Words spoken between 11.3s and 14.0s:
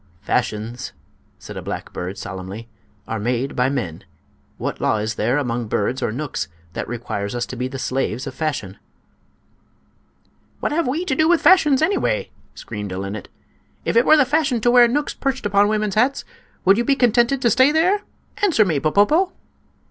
fashions, anyway?" screamed a linnet. "If